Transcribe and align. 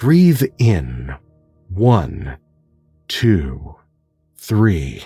Breathe 0.00 0.44
in. 0.56 1.14
One, 1.68 2.38
two, 3.06 3.76
three. 4.34 5.04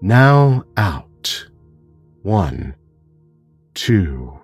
Now 0.00 0.64
out. 0.78 1.48
One, 2.22 2.74
two, 3.74 4.40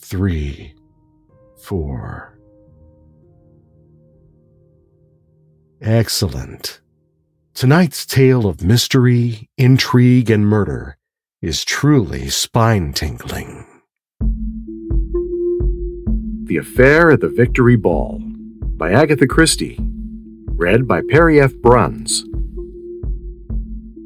three, 0.00 0.74
four. 1.62 2.36
Excellent. 5.80 6.80
Tonight's 7.54 8.04
tale 8.04 8.46
of 8.46 8.64
mystery, 8.64 9.48
intrigue, 9.56 10.28
and 10.28 10.44
murder 10.44 10.96
is 11.40 11.64
truly 11.64 12.30
spine 12.30 12.94
tingling. 12.94 13.73
The 16.46 16.58
Affair 16.58 17.10
at 17.10 17.22
the 17.22 17.30
Victory 17.30 17.74
Ball 17.74 18.20
by 18.76 18.92
Agatha 18.92 19.26
Christie. 19.26 19.78
Read 19.80 20.86
by 20.86 21.00
Perry 21.08 21.40
F. 21.40 21.54
Bruns. 21.54 22.24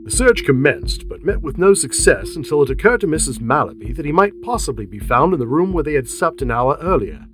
The 0.04 0.10
search 0.12 0.44
commenced, 0.44 1.08
but 1.08 1.24
met 1.24 1.42
with 1.42 1.58
no 1.58 1.74
success 1.74 2.36
until 2.36 2.62
it 2.62 2.70
occurred 2.70 3.00
to 3.00 3.08
Mrs. 3.08 3.40
Mallaby 3.40 3.92
that 3.92 4.06
he 4.06 4.12
might 4.12 4.40
possibly 4.42 4.86
be 4.86 5.00
found 5.00 5.32
in 5.32 5.40
the 5.40 5.48
room 5.48 5.72
where 5.72 5.82
they 5.82 5.94
had 5.94 6.08
supped 6.08 6.40
an 6.40 6.52
hour 6.52 6.78
earlier. 6.80 7.26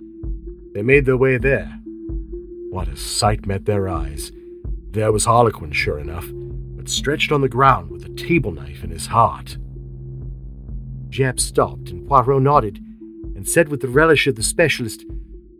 They 0.73 0.81
made 0.81 1.05
their 1.05 1.17
way 1.17 1.37
there. 1.37 1.79
What 2.71 2.87
a 2.87 2.97
sight 2.97 3.45
met 3.45 3.65
their 3.65 3.87
eyes! 3.87 4.31
There 4.89 5.11
was 5.11 5.25
Harlequin, 5.25 5.71
sure 5.71 5.99
enough, 5.99 6.25
but 6.33 6.89
stretched 6.89 7.31
on 7.31 7.41
the 7.41 7.47
ground 7.47 7.91
with 7.91 8.05
a 8.05 8.15
table 8.15 8.51
knife 8.51 8.83
in 8.83 8.89
his 8.89 9.05
heart. 9.05 9.59
Japp 11.09 11.39
stopped, 11.39 11.91
and 11.91 12.07
Poirot 12.07 12.41
nodded 12.41 12.79
and 13.45 13.51
said 13.51 13.69
with 13.69 13.81
the 13.81 13.87
relish 13.87 14.25
of 14.25 14.35
the 14.35 14.41
specialist, 14.41 15.05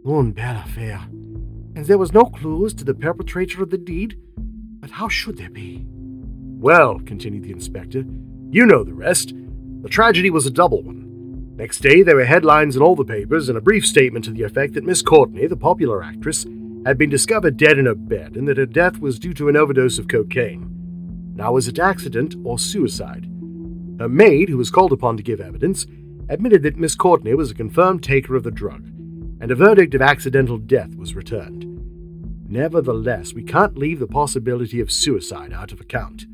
Une 0.07 0.31
belle 0.31 0.57
affaire. 0.57 1.01
And 1.75 1.85
there 1.85 2.00
was 2.00 2.13
no 2.13 2.25
clue 2.25 2.66
as 2.66 2.73
to 2.75 2.84
the 2.84 2.96
perpetrator 2.96 3.62
of 3.62 3.69
the 3.69 3.78
deed? 3.78 4.18
But 4.79 4.90
how 4.90 5.07
should 5.07 5.38
there 5.38 5.51
be? 5.51 5.85
Well, 5.88 7.00
continued 7.00 7.44
the 7.44 7.51
inspector, 7.51 8.03
you 8.50 8.66
know 8.66 8.84
the 8.84 8.95
rest. 8.95 9.35
The 9.84 9.90
tragedy 9.90 10.31
was 10.31 10.47
a 10.47 10.51
double 10.51 10.81
one. 10.81 11.53
Next 11.57 11.79
day, 11.79 12.01
there 12.01 12.16
were 12.16 12.25
headlines 12.25 12.75
in 12.75 12.81
all 12.81 12.95
the 12.95 13.06
papers 13.06 13.50
and 13.50 13.57
a 13.57 13.62
brief 13.62 13.85
statement 13.85 14.25
to 14.25 14.31
the 14.31 14.41
effect 14.41 14.74
that 14.74 14.84
Miss 14.84 15.03
Courtenay, 15.03 15.45
the 15.45 15.56
popular 15.56 16.01
actress, 16.01 16.47
had 16.88 16.97
been 16.97 17.12
discovered 17.12 17.56
dead 17.56 17.78
in 17.78 17.85
her 17.85 17.94
bed 17.94 18.35
and 18.35 18.47
that 18.47 18.57
her 18.57 18.66
death 18.66 18.97
was 18.97 19.19
due 19.19 19.34
to 19.35 19.47
an 19.47 19.56
overdose 19.56 20.00
of 20.00 20.07
cocaine. 20.07 20.72
Now, 21.35 21.51
was 21.53 21.68
it 21.68 21.78
accident 21.78 22.35
or 22.44 22.57
suicide? 22.57 23.25
Her 24.00 24.09
maid, 24.09 24.50
who 24.50 24.57
was 24.57 24.72
called 24.72 24.91
upon 24.91 25.18
to 25.18 25.24
give 25.24 25.40
evidence, 25.40 25.85
admitted 26.30 26.63
that 26.63 26.78
Miss 26.78 26.96
Courtenay 26.96 27.34
was 27.34 27.52
a 27.52 27.56
confirmed 27.56 28.03
taker 28.03 28.36
of 28.36 28.44
the 28.44 28.52
drug, 28.52 28.86
and 29.40 29.52
a 29.52 29.56
verdict 29.56 29.94
of 29.94 30.02
accidental 30.02 30.58
death 30.58 30.96
was 30.96 31.16
returned. 31.16 31.72
Nevertheless, 32.47 33.34
we 33.34 33.44
can't 33.44 33.78
leave 33.78 34.00
the 34.00 34.08
possibility 34.08 34.80
of 34.80 34.91
suicide 34.91 35.53
out 35.53 35.72
of 35.72 35.81
account. 35.81 36.25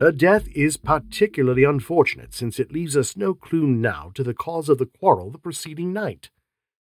Her 0.00 0.12
death 0.12 0.46
is 0.54 0.76
particularly 0.76 1.64
unfortunate 1.64 2.32
since 2.32 2.60
it 2.60 2.72
leaves 2.72 2.96
us 2.96 3.16
no 3.16 3.34
clue 3.34 3.66
now 3.66 4.12
to 4.14 4.22
the 4.22 4.34
cause 4.34 4.68
of 4.68 4.78
the 4.78 4.86
quarrel 4.86 5.30
the 5.30 5.38
preceding 5.38 5.92
night. 5.92 6.30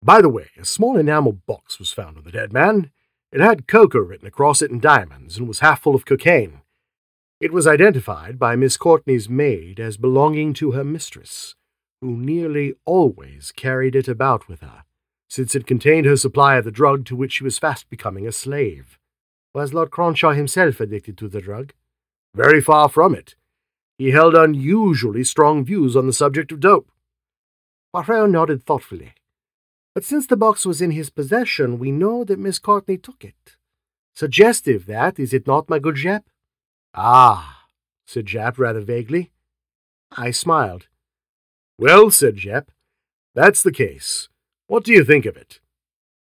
By 0.02 0.22
the 0.22 0.28
way, 0.28 0.48
a 0.58 0.64
small 0.64 0.96
enamel 0.96 1.32
box 1.32 1.78
was 1.78 1.92
found 1.92 2.16
on 2.16 2.24
the 2.24 2.32
dead 2.32 2.52
man. 2.52 2.90
It 3.30 3.40
had 3.40 3.66
Coco 3.66 3.98
written 3.98 4.26
across 4.26 4.62
it 4.62 4.70
in 4.70 4.80
diamonds 4.80 5.36
and 5.36 5.46
was 5.46 5.58
half 5.58 5.82
full 5.82 5.94
of 5.94 6.06
cocaine. 6.06 6.60
It 7.40 7.52
was 7.52 7.66
identified 7.66 8.38
by 8.38 8.56
Miss 8.56 8.76
Courtenay's 8.76 9.28
maid 9.28 9.80
as 9.80 9.96
belonging 9.96 10.54
to 10.54 10.72
her 10.72 10.84
mistress 10.84 11.54
who 12.04 12.18
nearly 12.18 12.74
always 12.84 13.50
carried 13.50 13.96
it 13.96 14.08
about 14.08 14.46
with 14.46 14.60
her, 14.60 14.84
since 15.26 15.54
it 15.54 15.66
contained 15.66 16.04
her 16.04 16.18
supply 16.18 16.56
of 16.56 16.64
the 16.66 16.70
drug 16.70 17.06
to 17.06 17.16
which 17.16 17.32
she 17.32 17.44
was 17.44 17.58
fast 17.58 17.88
becoming 17.88 18.26
a 18.26 18.30
slave. 18.30 18.98
Was 19.54 19.72
Lord 19.72 19.90
Cronshaw 19.90 20.36
himself 20.36 20.80
addicted 20.80 21.16
to 21.16 21.28
the 21.28 21.40
drug? 21.40 21.72
Very 22.34 22.60
far 22.60 22.90
from 22.90 23.14
it. 23.14 23.36
He 23.96 24.10
held 24.10 24.34
unusually 24.34 25.24
strong 25.24 25.64
views 25.64 25.96
on 25.96 26.06
the 26.06 26.12
subject 26.12 26.52
of 26.52 26.60
dope. 26.60 26.90
Poirot 27.94 28.28
nodded 28.28 28.66
thoughtfully. 28.66 29.14
But 29.94 30.04
since 30.04 30.26
the 30.26 30.36
box 30.36 30.66
was 30.66 30.82
in 30.82 30.90
his 30.90 31.08
possession, 31.08 31.78
we 31.78 31.90
know 31.90 32.22
that 32.24 32.38
Miss 32.38 32.58
Courtenay 32.58 32.98
took 32.98 33.24
it. 33.24 33.56
Suggestive, 34.14 34.84
that, 34.84 35.18
is 35.18 35.32
it 35.32 35.46
not, 35.46 35.70
my 35.70 35.78
good 35.78 35.94
Japp? 35.94 36.24
Ah, 36.92 37.64
said 38.06 38.26
Japp 38.26 38.58
rather 38.58 38.82
vaguely. 38.82 39.30
I 40.12 40.32
smiled. 40.32 40.88
Well, 41.78 42.10
said 42.10 42.36
Japp, 42.36 42.68
that's 43.34 43.62
the 43.62 43.72
case. 43.72 44.28
What 44.66 44.84
do 44.84 44.92
you 44.92 45.04
think 45.04 45.26
of 45.26 45.36
it? 45.36 45.60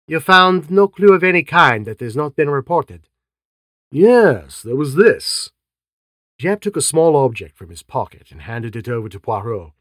You 0.07 0.19
found 0.19 0.69
no 0.69 0.88
clue 0.88 1.13
of 1.13 1.23
any 1.23 1.44
kind 1.44 1.85
that 1.85 1.99
has 2.01 2.15
not 2.15 2.35
been 2.35 2.49
reported. 2.49 3.07
Yes, 3.91 4.61
there 4.61 4.75
was 4.75 4.95
this. 4.95 5.51
Japp 6.39 6.59
took 6.59 6.75
a 6.75 6.81
small 6.81 7.15
object 7.15 7.57
from 7.57 7.69
his 7.69 7.81
pocket 7.81 8.31
and 8.31 8.41
handed 8.41 8.75
it 8.75 8.88
over 8.89 9.09
to 9.09 9.19
Poirot. 9.19 9.71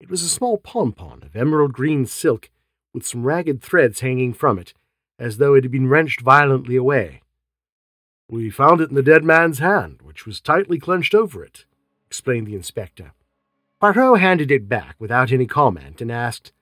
It 0.00 0.10
was 0.10 0.22
a 0.22 0.28
small 0.28 0.58
pompon 0.58 1.22
of 1.22 1.36
emerald 1.36 1.72
green 1.72 2.06
silk 2.06 2.50
with 2.92 3.06
some 3.06 3.24
ragged 3.24 3.62
threads 3.62 4.00
hanging 4.00 4.32
from 4.32 4.58
it, 4.58 4.74
as 5.18 5.36
though 5.36 5.54
it 5.54 5.64
had 5.64 5.70
been 5.70 5.88
wrenched 5.88 6.22
violently 6.22 6.76
away. 6.76 7.22
We 8.28 8.50
found 8.50 8.80
it 8.80 8.88
in 8.88 8.96
the 8.96 9.02
dead 9.02 9.24
man's 9.24 9.58
hand, 9.58 10.00
which 10.02 10.26
was 10.26 10.40
tightly 10.40 10.78
clenched 10.78 11.14
over 11.14 11.44
it, 11.44 11.66
explained 12.06 12.46
the 12.46 12.56
inspector. 12.56 13.12
Poirot 13.78 14.20
handed 14.20 14.50
it 14.50 14.68
back 14.68 14.96
without 14.98 15.30
any 15.30 15.46
comment 15.46 16.00
and 16.00 16.10
asked, 16.10 16.52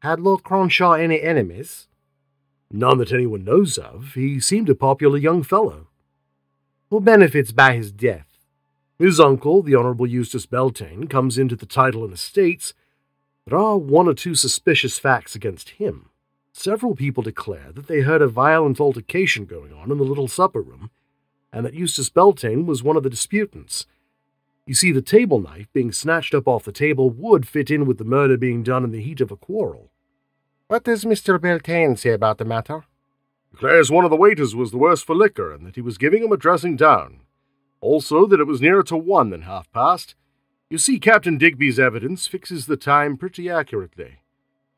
Had 0.00 0.18
Lord 0.18 0.42
Cronshaw 0.42 0.92
any 0.92 1.20
enemies? 1.20 1.86
None 2.70 2.98
that 2.98 3.12
anyone 3.12 3.44
knows 3.44 3.78
of. 3.78 4.14
He 4.14 4.40
seemed 4.40 4.68
a 4.68 4.74
popular 4.74 5.18
young 5.18 5.44
fellow. 5.44 5.86
Who 6.90 7.00
benefits 7.00 7.52
by 7.52 7.76
his 7.76 7.92
death? 7.92 8.26
His 8.98 9.20
uncle, 9.20 9.62
the 9.62 9.76
Honourable 9.76 10.08
Eustace 10.08 10.46
Beltane, 10.46 11.06
comes 11.06 11.38
into 11.38 11.54
the 11.54 11.66
title 11.66 12.04
and 12.04 12.12
estates. 12.12 12.74
There 13.46 13.56
are 13.56 13.78
one 13.78 14.08
or 14.08 14.14
two 14.14 14.34
suspicious 14.34 14.98
facts 14.98 15.36
against 15.36 15.70
him. 15.70 16.10
Several 16.52 16.96
people 16.96 17.22
declare 17.22 17.70
that 17.72 17.86
they 17.86 18.00
heard 18.00 18.20
a 18.20 18.26
violent 18.26 18.80
altercation 18.80 19.44
going 19.44 19.72
on 19.72 19.92
in 19.92 19.98
the 19.98 20.04
little 20.04 20.26
supper 20.26 20.60
room, 20.60 20.90
and 21.52 21.64
that 21.64 21.74
Eustace 21.74 22.10
Beltane 22.10 22.66
was 22.66 22.82
one 22.82 22.96
of 22.96 23.04
the 23.04 23.10
disputants. 23.10 23.86
You 24.68 24.74
see, 24.74 24.92
the 24.92 25.00
table 25.00 25.40
knife 25.40 25.72
being 25.72 25.92
snatched 25.92 26.34
up 26.34 26.46
off 26.46 26.64
the 26.64 26.72
table 26.72 27.08
would 27.08 27.48
fit 27.48 27.70
in 27.70 27.86
with 27.86 27.96
the 27.96 28.04
murder 28.04 28.36
being 28.36 28.62
done 28.62 28.84
in 28.84 28.90
the 28.90 29.00
heat 29.00 29.22
of 29.22 29.30
a 29.30 29.36
quarrel. 29.36 29.90
What 30.66 30.84
does 30.84 31.06
Mr. 31.06 31.40
Beltane 31.40 31.96
say 31.96 32.10
about 32.10 32.36
the 32.36 32.44
matter? 32.44 32.84
Declares 33.50 33.90
one 33.90 34.04
of 34.04 34.10
the 34.10 34.16
waiters 34.18 34.54
was 34.54 34.70
the 34.70 34.76
worse 34.76 35.00
for 35.00 35.14
liquor, 35.16 35.54
and 35.54 35.64
that 35.64 35.76
he 35.76 35.80
was 35.80 35.96
giving 35.96 36.22
him 36.22 36.32
a 36.32 36.36
dressing 36.36 36.76
down. 36.76 37.20
Also, 37.80 38.26
that 38.26 38.40
it 38.40 38.46
was 38.46 38.60
nearer 38.60 38.82
to 38.82 38.96
one 38.98 39.30
than 39.30 39.42
half 39.42 39.72
past. 39.72 40.14
You 40.68 40.76
see, 40.76 40.98
Captain 40.98 41.38
Digby's 41.38 41.78
evidence 41.78 42.26
fixes 42.26 42.66
the 42.66 42.76
time 42.76 43.16
pretty 43.16 43.48
accurately. 43.48 44.18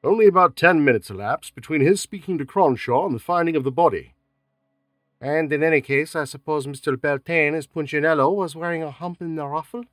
Only 0.05 0.29
about 0.29 0.55
ten 0.55 0.85
minutes 0.85 1.11
elapsed 1.11 1.57
between 1.57 1.81
his 1.81 2.01
speaking 2.01 2.39
to 2.39 2.47
Cronshaw 2.47 3.07
and 3.07 3.15
the 3.17 3.19
finding 3.19 3.57
of 3.57 3.65
the 3.65 3.73
body. 3.73 4.15
And 5.21 5.53
in 5.53 5.63
any 5.63 5.81
case, 5.81 6.17
I 6.17 6.25
suppose 6.25 6.67
Mr. 6.67 6.99
Beltane, 6.99 7.55
as 7.55 7.67
Punchinello, 7.67 8.31
was 8.31 8.57
wearing 8.57 8.83
a 8.83 8.91
hump 8.91 9.21
in 9.21 9.37
the 9.37 9.47
ruffle? 9.47 9.85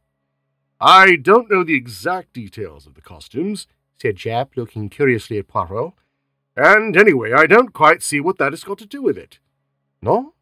I 0.80 1.16
don't 1.16 1.50
know 1.50 1.64
the 1.64 1.76
exact 1.76 2.34
details 2.34 2.88
of 2.88 2.94
the 2.94 3.02
costumes, 3.02 3.68
said 4.00 4.16
Japp, 4.16 4.56
looking 4.56 4.90
curiously 4.90 5.38
at 5.38 5.48
Poirot. 5.48 5.94
And 6.56 6.96
anyway, 6.96 7.34
I 7.34 7.46
don't 7.46 7.74
quite 7.74 8.02
see 8.02 8.20
what 8.20 8.38
that 8.38 8.54
has 8.54 8.64
got 8.64 8.78
to 8.80 8.86
do 8.86 9.02
with 9.02 9.18
it. 9.18 9.40
No? 10.02 10.34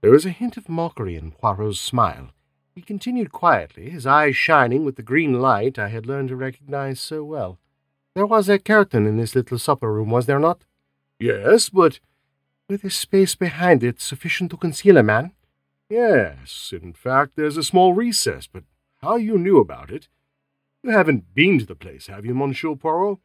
There 0.00 0.10
was 0.10 0.26
a 0.26 0.30
hint 0.30 0.56
of 0.56 0.68
mockery 0.68 1.16
in 1.16 1.32
Poirot's 1.32 1.80
smile. 1.80 2.30
He 2.74 2.82
continued 2.82 3.32
quietly, 3.32 3.90
his 3.90 4.06
eyes 4.06 4.36
shining 4.36 4.84
with 4.84 4.96
the 4.96 5.02
green 5.02 5.40
light 5.40 5.78
I 5.78 5.88
had 5.88 6.06
learned 6.06 6.28
to 6.28 6.36
recognize 6.36 7.00
so 7.00 7.24
well. 7.24 7.58
There 8.14 8.26
was 8.26 8.48
a 8.48 8.58
curtain 8.58 9.06
in 9.06 9.16
this 9.16 9.34
little 9.34 9.58
supper 9.58 9.92
room, 9.92 10.10
was 10.10 10.26
there 10.26 10.38
not? 10.38 10.64
Yes, 11.18 11.68
but 11.68 12.00
with 12.68 12.84
a 12.84 12.90
space 12.90 13.34
behind 13.34 13.82
it 13.82 14.00
sufficient 14.00 14.50
to 14.50 14.56
conceal 14.56 14.96
a 14.96 15.02
man? 15.02 15.32
Yes, 15.88 16.72
in 16.72 16.92
fact, 16.92 17.32
there's 17.34 17.56
a 17.56 17.64
small 17.64 17.94
recess, 17.94 18.46
but 18.46 18.64
how 19.02 19.16
you 19.16 19.38
knew 19.38 19.58
about 19.58 19.90
it? 19.90 20.08
You 20.82 20.90
haven't 20.90 21.34
been 21.34 21.58
to 21.58 21.66
the 21.66 21.74
place, 21.74 22.06
have 22.06 22.26
you, 22.26 22.34
Monsieur 22.34 22.74
Poirot? 22.74 23.18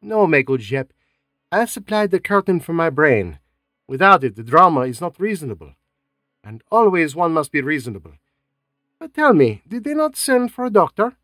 No, 0.00 0.26
my 0.26 0.42
good 0.42 0.60
Japp. 0.60 0.90
I 1.50 1.58
have 1.58 1.70
supplied 1.70 2.10
the 2.10 2.20
curtain 2.20 2.60
for 2.60 2.72
my 2.72 2.88
brain. 2.88 3.38
Without 3.88 4.24
it, 4.24 4.36
the 4.36 4.42
drama 4.42 4.80
is 4.80 5.00
not 5.00 5.20
reasonable 5.20 5.74
and 6.44 6.62
always 6.70 7.14
one 7.14 7.32
must 7.32 7.52
be 7.52 7.60
reasonable. 7.60 8.12
But 8.98 9.14
tell 9.14 9.32
me, 9.32 9.62
did 9.68 9.84
they 9.84 9.94
not 9.94 10.16
send 10.16 10.52
for 10.52 10.64
a 10.64 10.70
doctor? 10.70 11.16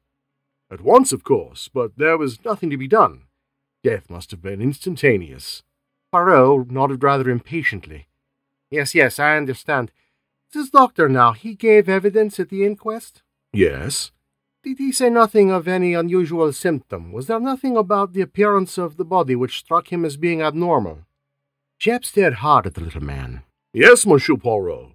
At 0.70 0.80
once, 0.80 1.12
of 1.12 1.24
course, 1.24 1.68
but 1.72 1.96
there 1.96 2.18
was 2.18 2.44
nothing 2.44 2.70
to 2.70 2.76
be 2.76 2.88
done. 2.88 3.22
Death 3.82 4.10
must 4.10 4.30
have 4.30 4.42
been 4.42 4.60
instantaneous. 4.60 5.62
Poirot 6.10 6.70
nodded 6.70 7.02
rather 7.02 7.28
impatiently. 7.30 8.08
Yes, 8.70 8.94
yes, 8.94 9.18
I 9.18 9.36
understand. 9.36 9.92
This 10.52 10.70
doctor 10.70 11.08
now, 11.08 11.32
he 11.32 11.54
gave 11.54 11.88
evidence 11.88 12.40
at 12.40 12.48
the 12.48 12.64
inquest? 12.64 13.22
Yes. 13.52 14.12
Did 14.62 14.78
he 14.78 14.92
say 14.92 15.10
nothing 15.10 15.50
of 15.50 15.68
any 15.68 15.94
unusual 15.94 16.52
symptom? 16.52 17.12
Was 17.12 17.26
there 17.26 17.40
nothing 17.40 17.76
about 17.76 18.12
the 18.12 18.20
appearance 18.22 18.78
of 18.78 18.96
the 18.96 19.04
body 19.04 19.36
which 19.36 19.58
struck 19.58 19.92
him 19.92 20.04
as 20.04 20.16
being 20.16 20.42
abnormal? 20.42 21.04
Japp 21.80 22.04
stared 22.04 22.34
hard 22.34 22.66
at 22.66 22.74
the 22.74 22.80
little 22.80 23.02
man. 23.02 23.42
Yes, 23.72 24.04
Monsieur 24.04 24.36
Poirot. 24.36 24.94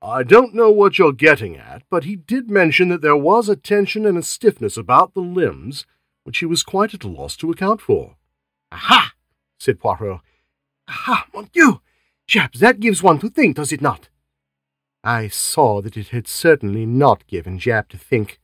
I 0.00 0.22
don't 0.22 0.54
know 0.54 0.70
what 0.70 0.98
you're 0.98 1.12
getting 1.12 1.56
at, 1.56 1.82
but 1.90 2.04
he 2.04 2.16
did 2.16 2.50
mention 2.50 2.88
that 2.88 3.02
there 3.02 3.16
was 3.16 3.48
a 3.48 3.56
tension 3.56 4.06
and 4.06 4.18
a 4.18 4.22
stiffness 4.22 4.76
about 4.76 5.14
the 5.14 5.20
limbs 5.20 5.86
which 6.24 6.38
he 6.38 6.46
was 6.46 6.62
quite 6.62 6.94
at 6.94 7.04
a 7.04 7.08
loss 7.08 7.36
to 7.36 7.50
account 7.50 7.80
for. 7.80 8.16
Aha! 8.72 9.12
said 9.58 9.80
Poirot. 9.80 10.20
Aha, 10.88 11.26
mon 11.34 11.48
Dieu! 11.52 11.80
Japp, 12.28 12.54
that 12.54 12.80
gives 12.80 13.02
one 13.02 13.18
to 13.18 13.28
think, 13.28 13.56
does 13.56 13.72
it 13.72 13.80
not? 13.80 14.08
I 15.02 15.28
saw 15.28 15.82
that 15.82 15.96
it 15.96 16.08
had 16.08 16.26
certainly 16.26 16.86
not 16.86 17.26
given 17.26 17.58
Japp 17.58 17.88
to 17.88 17.98
think. 17.98 18.40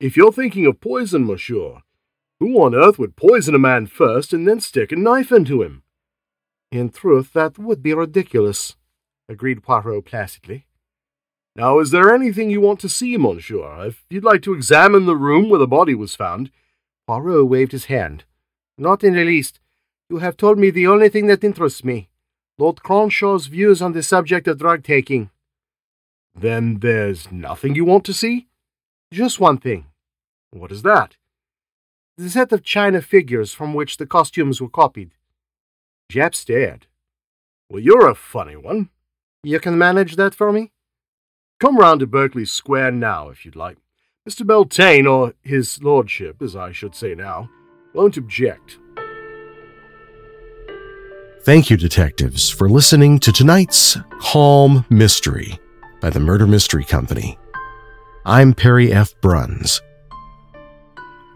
If 0.00 0.16
you're 0.16 0.32
thinking 0.32 0.66
of 0.66 0.80
poison, 0.80 1.24
monsieur, 1.24 1.82
who 2.40 2.60
on 2.62 2.74
earth 2.74 2.98
would 2.98 3.16
poison 3.16 3.54
a 3.54 3.58
man 3.58 3.86
first 3.86 4.32
and 4.32 4.46
then 4.46 4.60
stick 4.60 4.92
a 4.92 4.96
knife 4.96 5.32
into 5.32 5.62
him? 5.62 5.82
In 6.72 6.90
truth, 6.90 7.32
that 7.32 7.58
would 7.58 7.82
be 7.82 7.94
ridiculous, 7.94 8.76
agreed 9.28 9.62
Poirot 9.62 10.04
placidly. 10.04 10.66
Now, 11.54 11.78
is 11.78 11.90
there 11.90 12.14
anything 12.14 12.50
you 12.50 12.60
want 12.60 12.80
to 12.80 12.88
see, 12.88 13.16
monsieur? 13.16 13.86
If 13.86 14.04
you'd 14.10 14.24
like 14.24 14.42
to 14.42 14.52
examine 14.52 15.06
the 15.06 15.16
room 15.16 15.48
where 15.48 15.58
the 15.58 15.66
body 15.66 15.94
was 15.94 16.14
found. 16.14 16.50
Poirot 17.06 17.48
waved 17.48 17.72
his 17.72 17.86
hand. 17.86 18.24
Not 18.76 19.02
in 19.02 19.14
the 19.14 19.24
least. 19.24 19.60
You 20.08 20.18
have 20.18 20.36
told 20.36 20.58
me 20.58 20.70
the 20.70 20.86
only 20.86 21.08
thing 21.08 21.26
that 21.26 21.42
interests 21.42 21.82
me 21.82 22.08
Lord 22.58 22.82
Cronshaw's 22.82 23.48
views 23.48 23.82
on 23.82 23.92
the 23.92 24.02
subject 24.02 24.48
of 24.48 24.58
drug 24.58 24.82
taking. 24.82 25.30
Then 26.34 26.78
there's 26.80 27.30
nothing 27.32 27.74
you 27.74 27.84
want 27.84 28.04
to 28.06 28.14
see? 28.14 28.46
Just 29.12 29.40
one 29.40 29.58
thing. 29.58 29.86
What 30.50 30.72
is 30.72 30.82
that? 30.82 31.16
The 32.16 32.30
set 32.30 32.52
of 32.52 32.62
china 32.62 33.02
figures 33.02 33.52
from 33.52 33.74
which 33.74 33.96
the 33.96 34.06
costumes 34.06 34.60
were 34.60 34.68
copied. 34.68 35.10
Japp 36.10 36.34
stared. 36.34 36.86
Well, 37.68 37.82
you're 37.82 38.08
a 38.08 38.14
funny 38.14 38.56
one. 38.56 38.90
You 39.42 39.60
can 39.60 39.76
manage 39.76 40.16
that 40.16 40.34
for 40.34 40.52
me? 40.52 40.72
Come 41.60 41.78
round 41.78 42.00
to 42.00 42.06
Berkeley 42.06 42.44
Square 42.44 42.92
now, 42.92 43.28
if 43.28 43.44
you'd 43.44 43.56
like. 43.56 43.78
Mr. 44.28 44.46
Beltane, 44.46 45.06
or 45.06 45.34
his 45.42 45.82
lordship, 45.82 46.40
as 46.42 46.56
I 46.56 46.72
should 46.72 46.94
say 46.94 47.14
now, 47.14 47.50
won't 47.92 48.16
object. 48.16 48.78
Thank 51.46 51.70
you, 51.70 51.76
detectives, 51.76 52.50
for 52.50 52.68
listening 52.68 53.20
to 53.20 53.30
tonight's 53.30 53.96
Calm 54.18 54.84
Mystery 54.90 55.56
by 56.00 56.10
the 56.10 56.18
Murder 56.18 56.44
Mystery 56.44 56.82
Company. 56.82 57.38
I'm 58.24 58.52
Perry 58.52 58.92
F. 58.92 59.14
Bruns. 59.20 59.80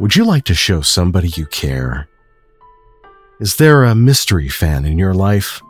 Would 0.00 0.16
you 0.16 0.24
like 0.24 0.42
to 0.46 0.52
show 0.52 0.80
somebody 0.80 1.28
you 1.28 1.46
care? 1.46 2.08
Is 3.38 3.54
there 3.54 3.84
a 3.84 3.94
mystery 3.94 4.48
fan 4.48 4.84
in 4.84 4.98
your 4.98 5.14
life? 5.14 5.62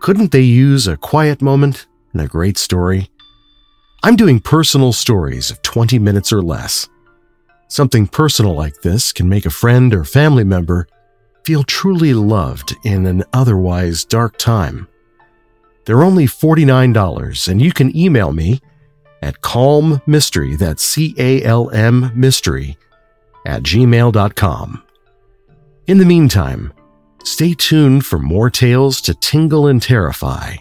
Couldn't 0.00 0.32
they 0.32 0.42
use 0.42 0.86
a 0.86 0.98
quiet 0.98 1.40
moment 1.40 1.86
and 2.12 2.20
a 2.20 2.28
great 2.28 2.58
story? 2.58 3.08
I'm 4.02 4.16
doing 4.16 4.40
personal 4.40 4.92
stories 4.92 5.50
of 5.50 5.62
20 5.62 5.98
minutes 5.98 6.30
or 6.30 6.42
less. 6.42 6.90
Something 7.68 8.06
personal 8.06 8.52
like 8.52 8.82
this 8.82 9.14
can 9.14 9.30
make 9.30 9.46
a 9.46 9.50
friend 9.50 9.94
or 9.94 10.04
family 10.04 10.44
member 10.44 10.86
feel 11.50 11.64
truly 11.64 12.14
loved 12.14 12.76
in 12.84 13.06
an 13.06 13.24
otherwise 13.32 14.04
dark 14.04 14.38
time. 14.38 14.86
They're 15.84 16.04
only 16.04 16.26
$49 16.26 17.48
and 17.48 17.60
you 17.60 17.72
can 17.72 17.96
email 17.96 18.32
me 18.32 18.60
at 19.20 19.40
calmmystery, 19.40 20.56
that's 20.56 20.84
C-A-L-M 20.84 22.12
mystery, 22.14 22.78
at 23.44 23.64
gmail.com. 23.64 24.84
In 25.88 25.98
the 25.98 26.04
meantime, 26.04 26.72
stay 27.24 27.54
tuned 27.54 28.06
for 28.06 28.20
more 28.20 28.48
tales 28.48 29.00
to 29.00 29.14
tingle 29.14 29.66
and 29.66 29.82
terrify 29.82 30.54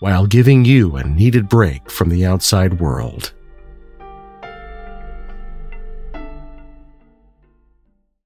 while 0.00 0.26
giving 0.26 0.64
you 0.64 0.96
a 0.96 1.04
needed 1.04 1.46
break 1.46 1.90
from 1.90 2.08
the 2.08 2.24
outside 2.24 2.80
world. 2.80 3.34